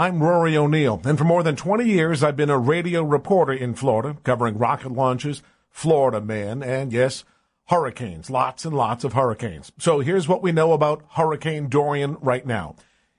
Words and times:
I'm 0.00 0.22
Rory 0.22 0.56
O'Neill, 0.56 1.00
and 1.04 1.18
for 1.18 1.24
more 1.24 1.42
than 1.42 1.56
20 1.56 1.84
years 1.84 2.22
I've 2.22 2.36
been 2.36 2.50
a 2.50 2.56
radio 2.56 3.02
reporter 3.02 3.52
in 3.52 3.74
Florida, 3.74 4.16
covering 4.22 4.56
rocket 4.56 4.92
launches, 4.92 5.42
Florida 5.70 6.20
man, 6.20 6.62
and 6.62 6.92
yes, 6.92 7.24
hurricanes. 7.66 8.30
Lots 8.30 8.64
and 8.64 8.76
lots 8.76 9.02
of 9.02 9.14
hurricanes. 9.14 9.72
So 9.76 9.98
here's 9.98 10.28
what 10.28 10.40
we 10.40 10.52
know 10.52 10.72
about 10.72 11.02
Hurricane 11.14 11.68
Dorian 11.68 12.16
right 12.20 12.46
now. 12.46 12.76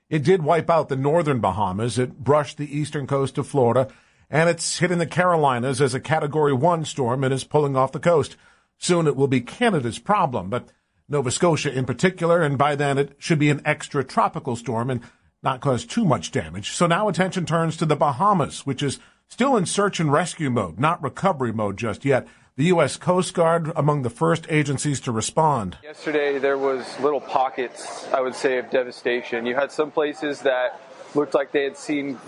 It 0.09 0.23
did 0.23 0.41
wipe 0.41 0.69
out 0.69 0.87
the 0.87 0.95
northern 0.95 1.41
Bahamas. 1.41 1.99
It 1.99 2.23
brushed 2.23 2.55
the 2.55 2.73
eastern 2.73 3.07
coast 3.07 3.37
of 3.37 3.45
Florida, 3.45 3.89
and 4.29 4.47
it's 4.47 4.79
hitting 4.79 4.99
the 4.99 5.05
Carolinas 5.05 5.81
as 5.81 5.93
a 5.93 5.99
Category 5.99 6.53
1 6.53 6.85
storm 6.85 7.25
and 7.25 7.33
is 7.33 7.43
pulling 7.43 7.75
off 7.75 7.91
the 7.91 7.99
coast. 7.99 8.37
Soon 8.77 9.05
it 9.05 9.17
will 9.17 9.27
be 9.27 9.41
Canada's 9.41 9.99
problem, 9.99 10.49
but 10.49 10.69
Nova 11.09 11.29
Scotia 11.29 11.73
in 11.73 11.85
particular, 11.85 12.41
and 12.41 12.57
by 12.57 12.75
then 12.75 12.97
it 12.97 13.17
should 13.17 13.39
be 13.39 13.49
an 13.49 13.61
extra 13.65 14.01
tropical 14.01 14.55
storm 14.55 14.89
and 14.89 15.01
not 15.41 15.61
cause 15.61 15.85
too 15.85 16.05
much 16.05 16.31
damage. 16.31 16.71
So 16.71 16.87
now 16.87 17.07
attention 17.07 17.45
turns 17.45 17.77
to 17.77 17.85
the 17.85 17.95
Bahamas, 17.95 18.65
which 18.65 18.83
is 18.83 18.99
still 19.27 19.55
in 19.55 19.65
search 19.65 19.99
and 19.99 20.11
rescue 20.11 20.49
mode, 20.49 20.79
not 20.79 21.01
recovery 21.01 21.53
mode 21.53 21.77
just 21.77 22.03
yet. 22.03 22.27
The 22.57 22.65
U.S. 22.65 22.97
Coast 22.97 23.33
Guard 23.33 23.71
among 23.73 24.01
the 24.01 24.09
first 24.09 24.45
agencies 24.49 24.99
to 25.01 25.13
respond. 25.13 25.77
Yesterday 25.81 26.39
there 26.39 26.57
was 26.57 26.83
little 26.99 27.21
pockets, 27.21 28.05
I 28.11 28.19
would 28.19 28.35
say, 28.35 28.57
of 28.57 28.69
devastation. 28.69 29.45
You 29.45 29.55
had 29.55 29.71
some 29.71 29.91
places 29.91 30.41
that 30.41 30.81
looked 31.15 31.33
like 31.33 31.51
they 31.51 31.63
had 31.63 31.77
seen 31.77 32.19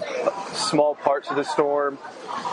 small 0.53 0.95
parts 0.95 1.29
of 1.29 1.35
the 1.35 1.43
storm, 1.43 1.97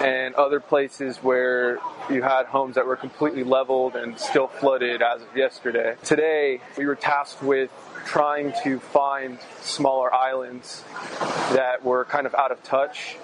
and 0.01 0.35
other 0.35 0.61
places 0.61 1.19
where 1.19 1.79
you 2.11 2.23
had 2.23 2.47
homes 2.47 2.75
that 2.77 2.87
were 2.87 2.97
completely 2.97 3.45
leveled 3.45 3.97
and 3.97 4.19
still 4.19 4.47
flooded 4.47 5.03
as 5.03 5.23
of 5.23 5.37
yesterday. 5.37 5.97
Today, 6.05 6.61
we 6.77 6.87
were 6.87 6.95
tasked 6.95 7.43
with 7.43 7.71
trying 8.07 8.53
to 8.65 8.79
find 8.79 9.39
smaller 9.61 10.13
islands 10.13 10.85
that 11.53 11.85
were 11.85 12.05
kind 12.05 12.27
of 12.27 12.35
out 12.35 12.53
of 12.53 12.63
touch. 12.63 13.17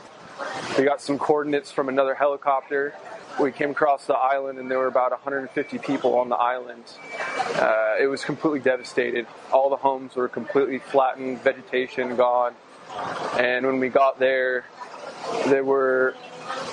We 0.76 0.84
got 0.84 1.00
some 1.00 1.18
coordinates 1.18 1.70
from 1.70 1.88
another 1.88 2.14
helicopter. 2.14 2.94
We 3.40 3.52
came 3.52 3.70
across 3.70 4.06
the 4.06 4.14
island 4.14 4.58
and 4.58 4.70
there 4.70 4.78
were 4.78 4.86
about 4.86 5.10
150 5.10 5.78
people 5.78 6.16
on 6.16 6.28
the 6.28 6.36
island. 6.36 6.84
Uh, 7.54 7.94
it 8.00 8.06
was 8.06 8.24
completely 8.24 8.60
devastated. 8.60 9.26
All 9.52 9.70
the 9.70 9.76
homes 9.76 10.16
were 10.16 10.28
completely 10.28 10.78
flattened, 10.78 11.40
vegetation 11.40 12.16
gone. 12.16 12.54
And 13.38 13.66
when 13.66 13.80
we 13.80 13.88
got 13.88 14.18
there, 14.18 14.64
there 15.46 15.64
were 15.64 16.14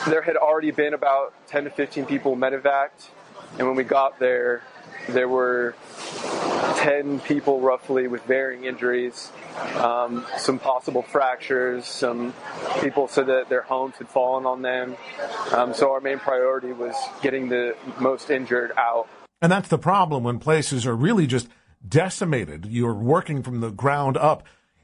there 0.07 0.21
had 0.21 0.35
already 0.35 0.71
been 0.71 0.93
about 0.93 1.33
10 1.47 1.65
to 1.65 1.69
15 1.69 2.05
people 2.05 2.35
medevaced, 2.35 3.09
and 3.57 3.67
when 3.67 3.75
we 3.75 3.83
got 3.83 4.19
there, 4.19 4.63
there 5.09 5.27
were 5.27 5.75
10 6.77 7.19
people 7.21 7.61
roughly 7.61 8.07
with 8.07 8.23
varying 8.23 8.65
injuries, 8.65 9.31
um, 9.75 10.25
some 10.37 10.57
possible 10.57 11.03
fractures. 11.03 11.85
Some 11.85 12.33
people 12.81 13.07
said 13.07 13.27
that 13.27 13.49
their 13.49 13.61
homes 13.61 13.95
had 13.97 14.09
fallen 14.09 14.45
on 14.45 14.61
them. 14.61 14.95
Um, 15.51 15.73
so 15.73 15.91
our 15.91 16.01
main 16.01 16.19
priority 16.19 16.73
was 16.73 16.95
getting 17.21 17.49
the 17.49 17.75
most 17.99 18.29
injured 18.29 18.71
out. 18.77 19.07
And 19.41 19.51
that's 19.51 19.67
the 19.67 19.77
problem 19.77 20.23
when 20.23 20.39
places 20.39 20.85
are 20.85 20.95
really 20.95 21.27
just 21.27 21.47
decimated. 21.87 22.65
You're 22.65 22.93
working 22.93 23.43
from 23.43 23.59
the 23.59 23.71
ground 23.71 24.17
up. 24.17 24.43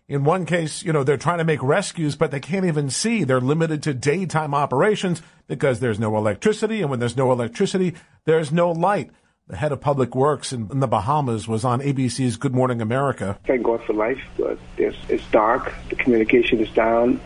In 0.09 0.23
one 0.23 0.45
case, 0.45 0.83
you 0.83 0.93
know, 0.93 1.03
they're 1.03 1.17
trying 1.17 1.39
to 1.39 1.43
make 1.43 1.61
rescues, 1.61 2.15
but 2.15 2.31
they 2.31 2.39
can't 2.39 2.65
even 2.65 2.89
see. 2.89 3.25
They're 3.25 3.41
limited 3.41 3.83
to 3.83 3.93
daytime 3.93 4.53
operations 4.53 5.21
because 5.47 5.81
there's 5.81 5.99
no 5.99 6.15
electricity. 6.15 6.81
And 6.81 6.89
when 6.89 7.01
there's 7.01 7.17
no 7.17 7.29
electricity, 7.33 7.93
there's 8.23 8.49
no 8.49 8.71
light. 8.71 9.11
The 9.47 9.57
head 9.57 9.73
of 9.73 9.81
public 9.81 10.15
works 10.15 10.53
in, 10.53 10.69
in 10.71 10.79
the 10.79 10.87
Bahamas 10.87 11.45
was 11.45 11.65
on 11.65 11.81
ABC's 11.81 12.37
Good 12.37 12.55
Morning 12.55 12.81
America. 12.81 13.37
Thank 13.45 13.63
God 13.63 13.83
for 13.83 13.91
life, 13.91 14.21
but 14.37 14.57
it's, 14.77 14.97
it's 15.09 15.25
dark. 15.31 15.73
The 15.89 15.95
communication 15.95 16.61
is 16.61 16.69
down. 16.71 17.19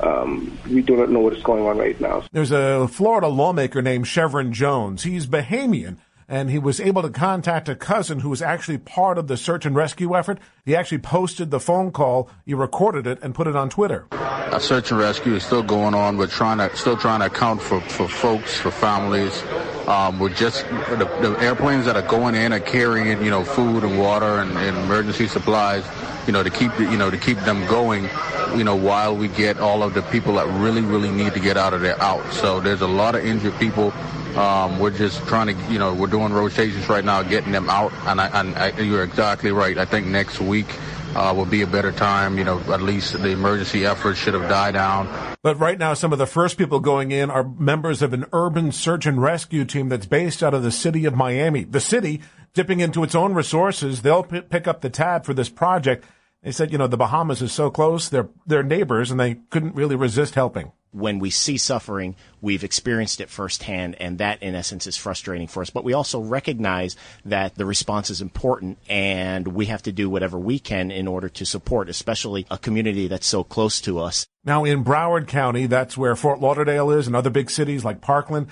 Um, 0.00 0.58
we 0.68 0.82
do 0.82 0.96
not 0.96 1.10
know 1.10 1.20
what 1.20 1.36
is 1.36 1.42
going 1.44 1.64
on 1.64 1.78
right 1.78 2.00
now. 2.00 2.24
There's 2.32 2.50
a 2.50 2.88
Florida 2.88 3.28
lawmaker 3.28 3.80
named 3.80 4.06
Shevrin 4.06 4.50
Jones. 4.50 5.04
He's 5.04 5.28
Bahamian 5.28 5.98
and 6.28 6.50
he 6.50 6.58
was 6.58 6.80
able 6.80 7.02
to 7.02 7.10
contact 7.10 7.68
a 7.68 7.74
cousin 7.74 8.20
who 8.20 8.30
was 8.30 8.42
actually 8.42 8.78
part 8.78 9.18
of 9.18 9.28
the 9.28 9.36
search 9.36 9.66
and 9.66 9.76
rescue 9.76 10.16
effort. 10.16 10.38
He 10.64 10.74
actually 10.74 10.98
posted 10.98 11.50
the 11.50 11.60
phone 11.60 11.90
call, 11.90 12.30
he 12.44 12.54
recorded 12.54 13.06
it, 13.06 13.18
and 13.22 13.34
put 13.34 13.46
it 13.46 13.56
on 13.56 13.68
Twitter. 13.68 14.06
A 14.12 14.60
search 14.60 14.90
and 14.90 15.00
rescue 15.00 15.34
is 15.34 15.44
still 15.44 15.62
going 15.62 15.94
on. 15.94 16.16
We're 16.16 16.26
trying 16.26 16.58
to 16.58 16.74
still 16.76 16.96
trying 16.96 17.20
to 17.20 17.26
account 17.26 17.60
for, 17.60 17.80
for 17.80 18.08
folks, 18.08 18.56
for 18.56 18.70
families. 18.70 19.42
Um, 19.88 20.18
we're 20.18 20.30
just 20.30 20.66
the, 20.68 21.08
the, 21.20 21.36
airplanes 21.40 21.84
that 21.84 21.96
are 21.96 22.08
going 22.08 22.34
in 22.34 22.54
are 22.54 22.60
carrying 22.60 23.22
you 23.22 23.30
know 23.30 23.44
food 23.44 23.84
and 23.84 23.98
water 23.98 24.38
and, 24.38 24.56
and 24.56 24.76
emergency 24.78 25.26
supplies. 25.28 25.84
You 26.26 26.32
know 26.32 26.42
to 26.42 26.48
keep 26.48 26.74
the, 26.76 26.84
you 26.84 26.96
know 26.96 27.10
to 27.10 27.18
keep 27.18 27.38
them 27.40 27.66
going. 27.66 28.08
You 28.56 28.64
know 28.64 28.76
while 28.76 29.14
we 29.14 29.28
get 29.28 29.58
all 29.58 29.82
of 29.82 29.92
the 29.92 30.02
people 30.02 30.34
that 30.34 30.46
really 30.60 30.80
really 30.80 31.10
need 31.10 31.34
to 31.34 31.40
get 31.40 31.56
out 31.56 31.74
of 31.74 31.82
there 31.82 32.00
out. 32.00 32.32
So 32.32 32.60
there's 32.60 32.80
a 32.80 32.86
lot 32.86 33.14
of 33.14 33.26
injured 33.26 33.58
people 33.58 33.92
um, 34.36 34.78
we're 34.80 34.90
just 34.90 35.24
trying 35.26 35.54
to, 35.54 35.72
you 35.72 35.78
know, 35.78 35.94
we're 35.94 36.08
doing 36.08 36.32
rotations 36.32 36.88
right 36.88 37.04
now, 37.04 37.22
getting 37.22 37.52
them 37.52 37.70
out. 37.70 37.92
And, 38.06 38.20
I, 38.20 38.40
and 38.40 38.54
I, 38.56 38.80
you're 38.80 39.04
exactly 39.04 39.52
right. 39.52 39.78
I 39.78 39.84
think 39.84 40.06
next 40.06 40.40
week 40.40 40.66
uh, 41.14 41.32
will 41.36 41.46
be 41.46 41.62
a 41.62 41.66
better 41.66 41.92
time. 41.92 42.36
You 42.36 42.44
know, 42.44 42.58
at 42.72 42.82
least 42.82 43.12
the 43.12 43.30
emergency 43.30 43.86
efforts 43.86 44.18
should 44.18 44.34
have 44.34 44.48
died 44.48 44.74
down. 44.74 45.08
But 45.42 45.58
right 45.58 45.78
now, 45.78 45.94
some 45.94 46.12
of 46.12 46.18
the 46.18 46.26
first 46.26 46.58
people 46.58 46.80
going 46.80 47.12
in 47.12 47.30
are 47.30 47.44
members 47.44 48.02
of 48.02 48.12
an 48.12 48.26
urban 48.32 48.72
search 48.72 49.06
and 49.06 49.22
rescue 49.22 49.64
team 49.64 49.88
that's 49.88 50.06
based 50.06 50.42
out 50.42 50.54
of 50.54 50.62
the 50.62 50.72
city 50.72 51.04
of 51.04 51.14
Miami. 51.14 51.64
The 51.64 51.80
city, 51.80 52.20
dipping 52.54 52.80
into 52.80 53.04
its 53.04 53.14
own 53.14 53.34
resources, 53.34 54.02
they'll 54.02 54.24
p- 54.24 54.40
pick 54.40 54.66
up 54.66 54.80
the 54.80 54.90
tab 54.90 55.24
for 55.24 55.34
this 55.34 55.48
project. 55.48 56.04
They 56.42 56.50
said, 56.50 56.72
you 56.72 56.78
know, 56.78 56.86
the 56.86 56.96
Bahamas 56.96 57.40
is 57.40 57.52
so 57.52 57.70
close, 57.70 58.08
they're, 58.08 58.28
they're 58.46 58.62
neighbors, 58.62 59.10
and 59.10 59.18
they 59.18 59.36
couldn't 59.50 59.74
really 59.74 59.96
resist 59.96 60.34
helping 60.34 60.72
when 60.94 61.18
we 61.18 61.28
see 61.30 61.58
suffering, 61.58 62.14
we've 62.40 62.62
experienced 62.62 63.20
it 63.20 63.28
firsthand, 63.28 63.96
and 64.00 64.18
that, 64.18 64.42
in 64.42 64.54
essence, 64.54 64.86
is 64.86 64.96
frustrating 64.96 65.48
for 65.48 65.60
us. 65.60 65.70
But 65.70 65.84
we 65.84 65.92
also 65.92 66.20
recognize 66.20 66.96
that 67.24 67.56
the 67.56 67.66
response 67.66 68.10
is 68.10 68.20
important, 68.20 68.78
and 68.88 69.48
we 69.48 69.66
have 69.66 69.82
to 69.82 69.92
do 69.92 70.08
whatever 70.08 70.38
we 70.38 70.58
can 70.58 70.90
in 70.90 71.08
order 71.08 71.28
to 71.30 71.44
support, 71.44 71.88
especially 71.88 72.46
a 72.50 72.58
community 72.58 73.08
that's 73.08 73.26
so 73.26 73.42
close 73.42 73.80
to 73.82 73.98
us. 73.98 74.26
Now, 74.44 74.64
in 74.64 74.84
Broward 74.84 75.26
County, 75.26 75.66
that's 75.66 75.96
where 75.96 76.14
Fort 76.14 76.40
Lauderdale 76.40 76.90
is, 76.90 77.06
and 77.06 77.16
other 77.16 77.30
big 77.30 77.50
cities 77.50 77.84
like 77.84 78.00
Parkland, 78.00 78.46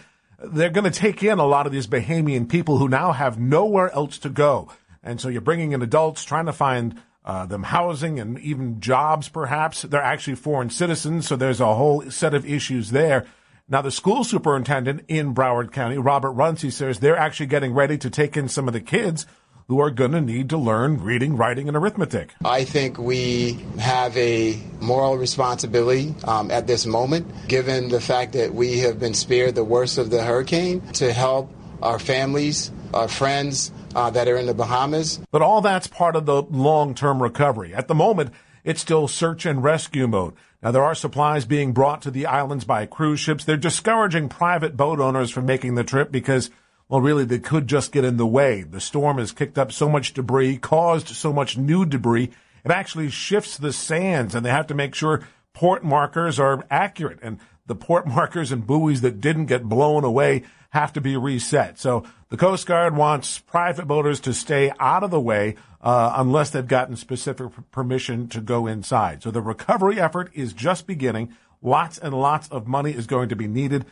they're 0.45 0.71
going 0.71 0.91
to 0.91 0.99
take 0.99 1.23
in 1.23 1.39
a 1.39 1.47
lot 1.47 1.67
of 1.67 1.73
these 1.73 1.87
Bahamian 1.87 2.49
people 2.49 2.79
who 2.79 2.89
now 2.89 3.13
have 3.13 3.39
nowhere 3.39 3.93
else 3.95 4.19
to 4.19 4.29
go. 4.29 4.69
And 5.03 5.21
so 5.21 5.29
you're 5.29 5.41
bringing 5.41 5.73
in 5.73 5.83
adults 5.83 6.25
trying 6.25 6.47
to 6.47 6.53
find 6.53 7.01
uh, 7.25 7.47
them 7.47 7.63
housing 7.65 8.19
and 8.19 8.39
even 8.41 8.81
jobs, 8.81 9.29
perhaps. 9.29 9.83
They're 9.83 10.03
actually 10.03 10.35
foreign 10.35 10.71
citizens, 10.71 11.29
so 11.29 11.37
there's 11.37 11.61
a 11.61 11.75
whole 11.75 12.11
set 12.11 12.35
of 12.35 12.45
issues 12.45 12.91
there. 12.91 13.27
Now, 13.69 13.81
the 13.81 13.91
school 13.91 14.25
superintendent 14.25 15.05
in 15.09 15.35
Broward 15.35 15.73
County, 15.73 15.99
Robert 15.99 16.33
Runcie, 16.33 16.71
says 16.71 16.99
they're 16.99 17.17
actually 17.17 17.47
getting 17.47 17.73
ready 17.73 17.97
to 17.99 18.11
take 18.11 18.37
in 18.37 18.49
some 18.49 18.67
of 18.67 18.75
the 18.75 18.81
kids 18.81 19.25
who 19.69 19.81
are 19.81 19.91
going 19.91 20.11
to 20.11 20.21
need 20.21 20.51
to 20.51 20.59
learn 20.59 21.03
reading, 21.03 21.37
writing, 21.37 21.69
and 21.69 21.77
arithmetic. 21.77 22.35
I 22.45 22.65
think 22.65 22.99
we 22.99 23.65
have 23.79 24.15
a 24.17 24.61
moral 24.81 25.17
responsibility 25.17 26.15
um, 26.25 26.51
at 26.51 26.67
this 26.67 26.85
moment, 26.85 27.49
given 27.49 27.89
the 27.89 28.01
fact 28.01 28.33
that 28.33 28.53
we 28.53 28.81
have 28.81 28.99
been 28.99 29.15
spared 29.15 29.55
the 29.55 29.65
worst 29.65 29.97
of 29.97 30.11
the 30.11 30.23
hurricane, 30.23 30.81
to 30.95 31.13
help 31.13 31.51
our 31.81 31.99
families, 31.99 32.71
our 32.93 33.09
friends, 33.09 33.73
uh, 33.95 34.11
that 34.11 34.29
are 34.29 34.37
in 34.37 34.47
the 34.47 34.55
Bahamas. 34.55 35.21
But 35.31 35.43
all 35.43 35.61
that's 35.61 35.87
part 35.87 36.17
of 36.17 36.27
the 36.27 36.43
long 36.43 36.95
term 36.95 37.23
recovery. 37.23 37.75
At 37.75 37.89
the 37.89 37.95
moment, 37.95 38.33
it's 38.65 38.81
still 38.81 39.09
search 39.09 39.47
and 39.47 39.63
rescue 39.63 40.07
mode. 40.07 40.35
Now, 40.63 40.71
there 40.71 40.85
are 40.85 40.95
supplies 40.95 41.45
being 41.45 41.73
brought 41.73 42.03
to 42.03 42.11
the 42.11 42.27
islands 42.27 42.65
by 42.65 42.87
cruise 42.87 43.19
ships. 43.19 43.45
They're 43.45 43.57
discouraging 43.57 44.29
private 44.29 44.77
boat 44.77 45.01
owners 45.01 45.31
from 45.31 45.45
making 45.45 45.75
the 45.75 45.83
trip 45.83 46.13
because, 46.13 46.51
well, 46.89 47.01
really, 47.01 47.25
they 47.25 47.41
could 47.41 47.67
just 47.67 47.91
get 47.91 48.05
in 48.05 48.17
the 48.17 48.27
way. 48.27 48.63
The 48.63 48.81
storm 48.81 49.19
has 49.19 49.33
kicked 49.33 49.59
up 49.59 49.73
so 49.73 49.89
much 49.89 50.15
debris, 50.15 50.59
caused 50.59 51.09
so 51.09 51.33
much 51.33 51.59
new 51.59 51.85
debris. 51.85 52.31
It 52.65 52.71
actually 52.71 53.11
shifts 53.11 53.57
the 53.57 53.73
sands, 53.73 54.37
and 54.37 54.47
they 54.47 54.51
have 54.51 54.69
to 54.69 54.75
make 54.75 54.95
sure 54.95 55.27
port 55.53 55.83
markers 55.83 56.39
are 56.39 56.65
accurate. 56.71 57.19
And 57.23 57.41
the 57.67 57.75
port 57.75 58.07
markers 58.07 58.53
and 58.53 58.67
buoys 58.67 59.01
that 59.03 59.21
didn't 59.21 59.47
get 59.47 59.65
blown 59.65 60.05
away 60.05 60.43
have 60.71 60.93
to 60.95 61.01
be 61.01 61.17
reset. 61.17 61.79
So 61.79 62.05
the 62.31 62.37
Coast 62.37 62.67
Guard 62.67 62.97
wants 62.97 63.39
private 63.39 63.87
boaters 63.87 64.21
to 64.21 64.33
stay 64.33 64.73
out 64.81 65.03
of 65.03 65.11
the 65.11 65.21
way 65.21 65.57
uh, 65.83 66.15
unless 66.17 66.51
they've 66.51 66.67
gotten 66.67 66.97
specific 66.97 67.49
permission 67.71 68.29
to 68.29 68.41
go 68.41 68.67
inside. 68.67 69.23
So 69.23 69.31
the 69.31 69.43
recovery 69.43 70.01
effort 70.01 70.31
is 70.33 70.53
just 70.53 70.87
beginning. 70.87 71.35
Lots 71.61 71.99
and 71.99 72.15
lots 72.15 72.49
of 72.49 72.67
money 72.67 72.93
is 72.93 73.07
going 73.07 73.29
to 73.29 73.37
be 73.37 73.47
needed. 73.47 73.85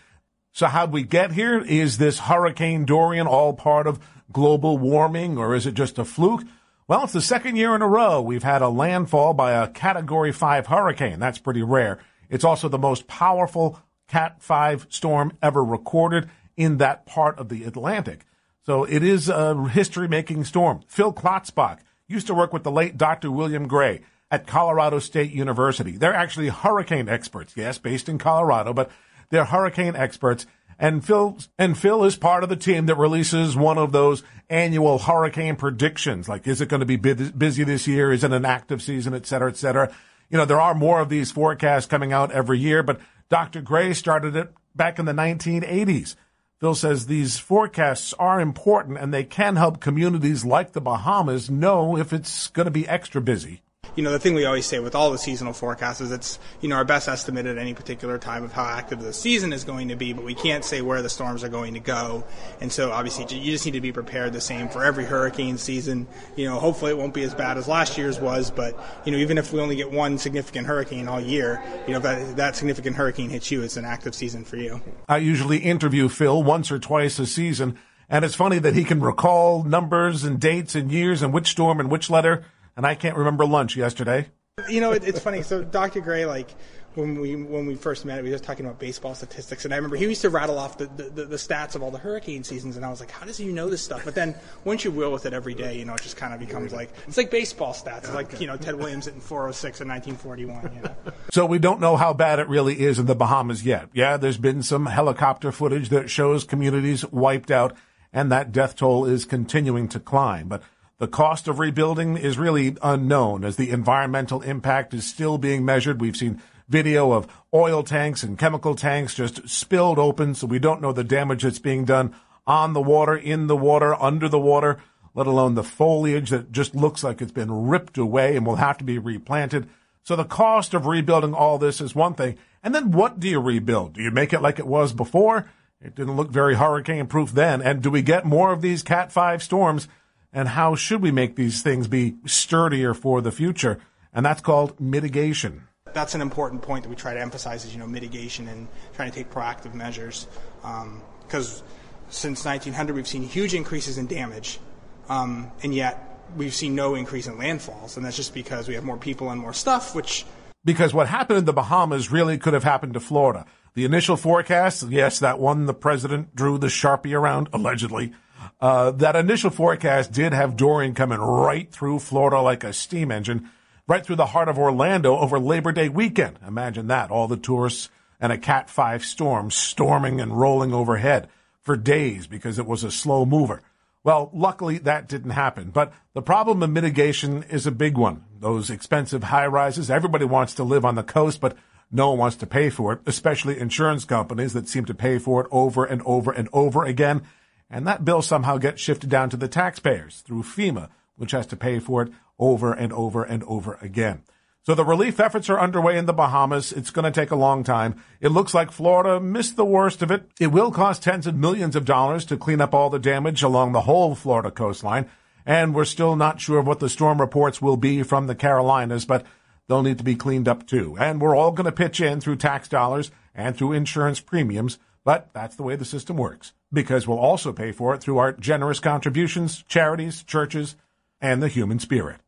So 0.53 0.67
how'd 0.67 0.93
we 0.93 1.03
get 1.03 1.33
here? 1.33 1.61
Is 1.61 1.99
this 1.99 2.19
Hurricane 2.19 2.85
Dorian 2.85 3.27
all 3.27 3.53
part 3.53 3.87
of 3.87 4.01
global 4.33 4.79
warming 4.79 5.37
or 5.37 5.55
is 5.55 5.67
it 5.67 5.75
just 5.75 5.99
a 5.99 6.05
fluke? 6.05 6.43
Well, 6.89 7.05
it's 7.05 7.13
the 7.13 7.21
second 7.21 7.57
year 7.57 7.75
in 7.75 7.83
a 7.83 7.89
row 7.89 8.21
we've 8.21 8.43
had 8.43 8.63
a 8.63 8.69
landfall 8.69 9.35
by 9.35 9.53
a 9.53 9.69
Category 9.69 10.33
5 10.33 10.67
hurricane. 10.67 11.21
That's 11.21 11.39
pretty 11.39 11.63
rare. 11.63 12.01
It's 12.31 12.45
also 12.45 12.69
the 12.69 12.79
most 12.79 13.07
powerful 13.07 13.79
Cat 14.09 14.41
5 14.41 14.87
storm 14.89 15.37
ever 15.43 15.63
recorded 15.63 16.31
in 16.57 16.79
that 16.79 17.05
part 17.05 17.39
of 17.39 17.51
the 17.51 17.65
Atlantic. 17.65 18.25
So 18.65 18.85
it 18.85 19.03
is 19.03 19.29
a 19.29 19.69
history 19.69 20.09
making 20.09 20.45
storm. 20.45 20.81
Phil 20.87 21.13
Klotzbach 21.13 21.81
used 22.09 22.27
to 22.29 22.35
work 22.35 22.53
with 22.53 22.63
the 22.63 22.71
late 22.71 22.97
Dr. 22.97 23.31
William 23.31 23.69
Gray. 23.69 24.01
at 24.31 24.47
Colorado 24.47 24.99
State 24.99 25.33
University. 25.33 25.93
They're 25.93 26.15
actually 26.15 26.49
hurricane 26.49 27.09
experts, 27.09 27.55
yes, 27.57 27.79
based 27.79 28.09
in 28.09 28.19
Colorado, 28.19 28.73
but 28.73 28.91
they're 29.31 29.45
hurricane 29.45 29.97
experts. 29.97 30.47
And 30.79 31.05
Phil 31.05 31.37
and 31.59 31.77
Phil 31.77 32.05
is 32.05 32.17
part 32.17 32.43
of 32.43 32.49
the 32.49 32.57
team 32.57 32.87
that 32.87 32.95
releases 32.95 33.55
one 33.55 33.77
of 33.77 33.93
those 33.93 34.23
annual 34.49 34.99
hurricane 34.99 35.57
predictions. 35.57 36.29
Like, 36.29 36.47
is 36.47 36.61
it 36.61 36.69
going 36.69 36.81
to 36.81 36.87
be 36.87 36.97
busy 36.97 37.65
this 37.65 37.87
year? 37.87 38.13
Is 38.13 38.25
it 38.25 38.33
an 38.33 38.47
active 38.47 38.81
season, 38.81 39.15
et 39.15 39.27
cetera, 39.27 39.51
et 39.51 39.57
cetera? 39.57 39.93
You 40.31 40.39
know, 40.39 40.45
there 40.45 40.61
are 40.61 40.75
more 40.75 41.01
of 41.01 41.09
these 41.09 41.33
forecasts 41.33 41.87
coming 41.87 42.13
out 42.13 42.33
every 42.33 42.59
year, 42.59 42.83
but 42.83 43.01
Dr. 43.29 43.61
Gray 43.61 43.93
started 43.93 44.37
it 44.37 44.53
back 44.75 44.99
in 44.99 45.05
the 45.05 45.13
1980s. 45.13 46.17
Phil 46.61 46.75
says 46.75 47.07
these 47.07 47.39
forecasts 47.39 48.13
are 48.15 48.41
important 48.41 48.99
and 48.99 49.13
they 49.13 49.25
can 49.25 49.57
help 49.57 49.81
communities 49.81 50.45
like 50.45 50.73
the 50.73 50.81
Bahamas 50.81 51.51
know 51.51 51.97
if 51.97 52.13
it's 52.13 52.49
going 52.49 52.67
to 52.67 52.71
be 52.71 52.87
extra 52.87 53.21
busy 53.21 53.63
you 53.97 54.05
know, 54.05 54.13
the 54.13 54.19
thing 54.19 54.35
we 54.35 54.45
always 54.45 54.67
say 54.67 54.79
with 54.79 54.95
all 54.95 55.11
the 55.11 55.19
seasonal 55.19 55.53
forecasts 55.53 56.01
is 56.01 56.11
it's, 56.13 56.39
you 56.61 56.69
know, 56.69 56.77
our 56.77 56.85
best 56.85 57.09
estimate 57.09 57.47
at 57.47 57.59
any 57.59 57.75
particular 57.75 58.19
time 58.19 58.45
of 58.45 58.53
how 58.53 58.65
active 58.65 59.03
the 59.03 59.13
season 59.13 59.53
is 59.53 59.65
going 59.65 59.89
to 59.89 59.97
be, 59.97 60.13
but 60.13 60.25
we 60.25 60.35
can't 60.35 60.65
say 60.65 60.81
where 60.81 61.03
the 61.03 61.09
storms 61.09 61.43
are 61.45 61.49
going 61.49 61.75
to 61.75 61.81
go. 61.81 62.25
And 62.61 62.73
so 62.73 62.93
obviously 62.93 63.25
you 63.37 63.53
just 63.53 63.67
need 63.67 63.73
to 63.73 63.81
be 63.81 63.93
prepared 63.93 64.33
the 64.33 64.41
same 64.41 64.69
for 64.69 64.85
every 64.85 65.05
hurricane 65.05 65.59
season. 65.59 66.07
You 66.37 66.47
know, 66.47 66.59
hopefully 66.59 66.93
it 66.93 66.99
won't 66.99 67.15
be 67.15 67.23
as 67.23 67.35
bad 67.35 67.59
as 67.59 67.69
last 67.69 67.99
year's 67.99 68.19
was, 68.19 68.51
but, 68.51 68.79
you 69.05 69.13
know, 69.13 69.19
even 69.19 69.39
if 69.39 69.53
we 69.53 69.61
only 69.61 69.77
get 69.77 69.91
one 69.91 70.19
significant 70.19 70.67
hurricane 70.67 71.09
all 71.09 71.21
year, 71.21 71.63
you 71.87 71.93
know, 71.93 71.99
if 71.99 72.03
that, 72.03 72.37
that 72.37 72.57
significant 72.57 72.97
hurricane 72.97 73.31
hits 73.31 73.51
you, 73.51 73.63
it's 73.63 73.77
an 73.77 73.85
active 73.85 74.15
season 74.15 74.45
for 74.45 74.57
you. 74.57 74.81
I 75.09 75.19
usually 75.19 75.59
interview 75.59 76.09
Phil 76.09 76.43
once 76.43 76.71
or 76.71 76.79
twice 76.79 77.19
a 77.19 77.27
season. 77.27 77.79
And 78.09 78.25
it's 78.25 78.35
funny 78.35 78.59
that 78.59 78.75
he 78.75 78.83
can 78.83 79.01
recall 79.01 79.63
numbers 79.63 80.25
and 80.25 80.41
dates 80.41 80.75
and 80.75 80.91
years 80.91 81.23
and 81.23 81.33
which 81.33 81.49
storm 81.49 81.79
and 81.79 81.89
which 81.89 82.11
letter 82.11 82.45
and 82.77 82.87
I 82.87 82.95
can't 82.95 83.17
remember 83.17 83.45
lunch 83.47 83.77
yesterday. 83.77 84.29
You 84.69 84.81
know, 84.81 84.93
it, 84.93 85.05
it's 85.05 85.21
funny. 85.21 85.43
So 85.43 85.63
Dr. 85.65 86.01
Gray, 86.01 86.27
like 86.27 86.51
when 86.95 87.21
we 87.21 87.37
when 87.37 87.67
we 87.67 87.77
first 87.77 88.05
met, 88.05 88.23
we 88.23 88.31
were 88.31 88.39
talking 88.39 88.67
about 88.67 88.79
baseball 88.79 89.15
statistics, 89.15 89.65
and 89.65 89.73
I 89.73 89.77
remember 89.77 89.97
he 89.97 90.07
used 90.07 90.23
to 90.23 90.31
rattle 90.31 90.59
off 90.59 90.79
the, 90.79 90.87
the, 90.87 91.25
the, 91.25 91.37
stats 91.37 91.75
of 91.77 91.83
all 91.83 91.91
the 91.91 91.99
hurricane 91.99 92.43
seasons, 92.43 92.77
and 92.77 92.85
I 92.85 92.91
was 92.91 92.99
like, 92.99 93.11
how 93.11 93.25
does 93.25 93.37
he 93.37 93.47
know 93.47 93.71
this 93.71 93.83
stuff? 93.83 94.05
But 94.05 94.15
then 94.15 94.35
once 94.65 94.85
you 94.85 94.91
will 94.91 95.13
with 95.13 95.25
it 95.25 95.33
every 95.33 95.55
day, 95.55 95.79
you 95.79 95.85
know, 95.85 95.95
it 95.95 96.03
just 96.03 96.17
kind 96.17 96.35
of 96.35 96.41
becomes 96.41 96.73
like 96.73 96.91
it's 97.07 97.17
like 97.17 97.31
baseball 97.31 97.73
stats. 97.73 97.99
It's 97.99 98.15
like 98.15 98.41
you 98.41 98.47
know 98.47 98.57
Ted 98.57 98.75
Williams 98.75 99.07
oh 99.07 99.13
in 99.13 99.21
406 99.21 99.81
in 99.81 99.89
1941. 99.89 100.75
You 100.75 100.83
know. 100.83 101.13
So 101.31 101.47
we 101.47 101.59
don't 101.59 101.81
know 101.81 101.97
how 101.97 102.13
bad 102.13 102.41
it 102.41 102.49
really 102.49 102.81
is 102.81 102.99
in 102.99 103.07
the 103.07 103.15
Bahamas 103.15 103.65
yet. 103.65 103.89
Yeah, 103.93 104.17
there's 104.17 104.39
been 104.39 104.63
some 104.63 104.87
helicopter 104.87 105.53
footage 105.53 105.91
that 105.91 106.11
shows 106.11 106.45
communities 106.45 107.07
wiped 107.07 107.53
out, 107.53 107.77
and 108.13 108.33
that 108.33 108.51
death 108.51 108.75
toll 108.75 109.07
is 109.07 109.25
continuing 109.25 109.89
to 109.89 110.01
climb, 110.01 110.49
but. 110.49 110.63
The 111.01 111.09
cost 111.09 111.49
of 111.49 111.59
rebuilding 111.59 112.19
is 112.19 112.37
really 112.37 112.77
unknown 112.83 113.43
as 113.43 113.57
the 113.57 113.71
environmental 113.71 114.43
impact 114.43 114.93
is 114.93 115.07
still 115.07 115.39
being 115.39 115.65
measured. 115.65 115.99
We've 115.99 116.15
seen 116.15 116.43
video 116.69 117.13
of 117.13 117.27
oil 117.55 117.83
tanks 117.83 118.23
and 118.23 118.39
chemical 118.39 118.75
tanks 118.75 119.15
just 119.15 119.49
spilled 119.49 119.99
open, 119.99 120.35
so 120.35 120.47
we 120.47 120.59
don't 120.59 120.83
know 120.83 120.93
the 120.93 121.03
damage 121.03 121.43
that's 121.43 121.59
being 121.59 121.87
done 121.87 122.15
on 122.47 122.75
the 122.75 122.83
water, 122.83 123.17
in 123.17 123.47
the 123.47 123.57
water, 123.57 123.95
under 123.95 124.29
the 124.29 124.39
water, 124.39 124.77
let 125.15 125.27
alone 125.27 125.55
the 125.55 125.65
foliage 125.65 126.29
that 126.29 126.53
just 126.53 126.75
looks 126.75 127.03
like 127.03 127.23
it's 127.23 127.33
been 127.33 127.69
ripped 127.69 127.97
away 127.97 128.37
and 128.37 128.45
will 128.45 128.57
have 128.57 128.77
to 128.77 128.85
be 128.85 128.99
replanted. 128.99 129.71
So 130.03 130.17
the 130.17 130.25
cost 130.27 130.75
of 130.75 130.85
rebuilding 130.85 131.33
all 131.33 131.57
this 131.57 131.81
is 131.81 131.95
one 131.95 132.13
thing. 132.13 132.37
And 132.63 132.75
then 132.75 132.91
what 132.91 133.19
do 133.19 133.27
you 133.27 133.41
rebuild? 133.41 133.95
Do 133.95 134.03
you 134.03 134.11
make 134.11 134.35
it 134.35 134.43
like 134.43 134.59
it 134.59 134.67
was 134.67 134.93
before? 134.93 135.49
It 135.81 135.95
didn't 135.95 136.17
look 136.17 136.31
very 136.31 136.57
hurricane 136.57 137.07
proof 137.07 137.33
then. 137.33 137.63
And 137.63 137.81
do 137.81 137.91
we 137.91 138.03
get 138.03 138.27
more 138.27 138.53
of 138.53 138.61
these 138.61 138.83
Cat 138.83 139.11
5 139.11 139.43
storms? 139.43 139.89
And 140.33 140.49
how 140.49 140.75
should 140.75 141.03
we 141.03 141.11
make 141.11 141.37
these 141.37 141.63
things 141.63 141.89
be 141.89 142.17
sturdier 142.27 142.95
for 142.95 143.21
the 143.21 143.33
future? 143.33 143.81
And 144.13 144.25
that's 144.25 144.41
called 144.41 144.79
mitigation. 144.81 145.65
That's 145.93 146.15
an 146.15 146.21
important 146.21 146.63
point 146.63 146.85
that 146.85 146.89
we 146.89 146.97
try 146.97 147.15
to 147.15 147.21
emphasize 147.21 147.65
is, 147.65 147.73
you 147.73 147.81
know, 147.81 147.87
mitigation 147.87 148.49
and 148.49 148.69
trying 148.95 149.11
to 149.11 149.17
take 149.17 149.31
proactive 149.31 149.75
measures. 149.75 150.29
Because 150.63 151.61
um, 151.61 151.67
since 152.11 152.45
1900, 152.45 152.95
we've 152.95 153.09
seen 153.09 153.23
huge 153.23 153.55
increases 153.55 153.99
in 153.99 154.07
damage, 154.07 154.61
um, 155.09 155.51
and 155.63 155.75
yet 155.75 156.23
we've 156.37 156.55
seen 156.55 156.77
no 156.77 156.95
increase 156.95 157.27
in 157.27 157.35
landfalls. 157.35 157.97
And 157.97 158.07
that's 158.07 158.17
just 158.17 158.35
because 158.35 158.69
we 158.69 158.75
have 158.75 158.85
more 158.85 158.99
people 158.99 159.31
and 159.31 159.41
more 159.41 159.53
stuff, 159.53 159.95
which. 159.95 160.25
Because 160.65 160.95
what 160.95 161.09
happened 161.09 161.39
in 161.39 161.45
the 161.45 161.53
Bahamas 161.53 162.13
really 162.13 162.39
could 162.39 162.55
have 162.55 162.65
happened 162.65 162.95
to 162.95 163.01
Florida. 163.01 163.47
The 163.75 163.85
initial 163.85 164.17
forecast, 164.17 164.89
yes, 164.91 165.21
that 165.21 165.39
one 165.39 165.67
the 165.67 165.75
president 165.75 166.35
drew 166.37 166.59
the 166.59 166.67
Sharpie 166.67 167.17
around, 167.17 167.49
allegedly. 167.53 168.13
Uh, 168.61 168.91
that 168.93 169.17
initial 169.17 169.51
forecast 169.51 170.13
did 170.13 170.33
have 170.33 170.57
Dorian 170.57 170.95
coming 170.95 171.19
right 171.19 171.71
through 171.71 171.99
Florida 171.99 172.41
like 172.41 172.65
a 172.65 172.73
steam 172.73 173.11
engine, 173.11 173.51
right 173.87 174.05
through 174.05 174.17
the 174.17 174.27
heart 174.27 174.49
of 174.49 174.59
Orlando 174.59 175.17
over 175.17 175.39
Labor 175.39 175.73
Day 175.73 175.89
weekend. 175.89 176.39
Imagine 176.47 176.89
that. 176.89 177.11
All 177.11 177.29
the 177.29 177.37
tourists 177.37 177.89
and 178.21 178.33
a 178.33 178.39
Cat 178.39 178.69
5 178.69 179.05
storm 179.05 179.51
storming 179.51 180.21
and 180.21 180.39
rolling 180.39 180.75
overhead 180.75 181.29
for 181.63 181.77
days 181.77 182.27
because 182.27 182.59
it 182.59 182.67
was 182.67 182.85
a 182.85 182.91
slow 182.91 183.25
mover. 183.25 183.63
Well, 184.03 184.31
luckily 184.33 184.79
that 184.79 185.09
didn't 185.09 185.31
happen. 185.31 185.71
But 185.71 185.93
the 186.15 186.23
problem 186.23 186.63
of 186.63 186.71
mitigation 186.71 187.43
is 187.45 187.67
a 187.67 187.73
big 187.73 187.99
one. 187.99 188.25
Those 188.39 188.71
expensive 188.71 189.25
high 189.25 189.47
rises, 189.47 189.91
everybody 189.91 190.25
wants 190.25 190.55
to 190.55 190.65
live 190.65 190.85
on 190.85 190.95
the 190.95 191.03
coast, 191.03 191.41
but 191.41 191.57
no 191.93 192.11
one 192.11 192.19
wants 192.19 192.37
to 192.37 192.47
pay 192.47 192.71
for 192.71 192.93
it, 192.93 193.01
especially 193.05 193.59
insurance 193.59 194.05
companies 194.05 194.53
that 194.53 194.69
seem 194.69 194.85
to 194.87 194.95
pay 194.95 195.19
for 195.19 195.43
it 195.43 195.49
over 195.51 195.85
and 195.85 196.01
over 196.07 196.31
and 196.31 196.49
over 196.53 196.85
again 196.85 197.23
and 197.71 197.87
that 197.87 198.05
bill 198.05 198.21
somehow 198.21 198.59
gets 198.59 198.83
shifted 198.83 199.09
down 199.09 199.31
to 199.31 199.37
the 199.37 199.49
taxpayers 199.49 200.21
through 200.23 200.43
FEMA, 200.43 200.89
which 201.17 201.31
has 201.31 201.47
to 201.47 201.57
pay 201.57 201.79
for 201.79 202.03
it 202.03 202.13
over 202.39 202.73
and 202.73 202.93
over 202.93 203.23
and 203.23 203.45
over 203.45 203.79
again. 203.81 204.23
So 204.63 204.75
the 204.75 204.85
relief 204.85 205.21
efforts 205.21 205.49
are 205.49 205.59
underway 205.59 205.97
in 205.97 206.07
the 206.07 206.13
Bahamas. 206.13 206.73
It's 206.73 206.91
going 206.91 207.11
to 207.11 207.11
take 207.11 207.31
a 207.31 207.37
long 207.37 207.65
time. 207.65 208.03
It 208.21 208.29
looks 208.29 208.53
like 208.53 208.71
Florida 208.71 209.19
missed 209.19 209.57
the 209.57 209.65
worst 209.65 210.03
of 210.03 210.11
it. 210.11 210.31
It 210.39 210.49
will 210.49 210.71
cost 210.71 211.03
tens 211.03 211.27
of 211.27 211.35
millions 211.35 211.77
of 211.77 211.87
dollars 211.87 212.25
to 212.27 212.37
clean 212.37 212.61
up 212.61 212.75
all 212.75 212.91
the 212.91 212.99
damage 212.99 213.43
along 213.43 213.73
the 213.73 213.83
whole 213.83 214.15
Florida 214.15 214.51
coastline. 214.51 215.09
And 215.47 215.75
we're 215.75 215.87
still 215.87 216.15
not 216.15 216.41
sure 216.41 216.61
what 216.61 216.79
the 216.79 216.91
storm 216.91 217.21
reports 217.21 217.63
will 217.63 217.79
be 217.79 218.03
from 218.03 218.27
the 218.27 218.35
Carolinas, 218.35 219.07
but 219.07 219.25
they'll 219.67 219.83
need 219.83 219.99
to 219.99 220.05
be 220.05 220.15
cleaned 220.15 220.47
up 220.47 220.67
too. 220.67 220.97
And 221.01 221.21
we're 221.21 221.37
all 221.37 221.53
going 221.53 221.65
to 221.65 221.73
pitch 221.73 222.01
in 222.01 222.21
through 222.21 222.37
tax 222.37 222.69
dollars 222.69 223.11
and 223.35 223.57
through 223.57 223.73
insurance 223.73 224.21
premiums, 224.21 224.79
but 225.05 225.31
that's 225.33 225.57
the 225.57 225.63
way 225.63 225.77
the 225.77 225.87
system 225.87 226.19
works 226.19 226.53
because 226.73 227.07
we'll 227.07 227.19
also 227.19 227.53
pay 227.53 227.73
for 227.73 227.95
it 227.95 228.01
through 228.01 228.19
our 228.19 228.33
generous 228.33 228.81
contributions, 228.81 229.65
charities, 229.69 230.23
churches, 230.23 230.77
and 231.21 231.43
the 231.43 231.49
human 231.49 231.79
spirit. 231.79 232.21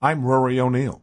I'm 0.00 0.24
Rory 0.24 0.60
O'Neill. 0.60 1.02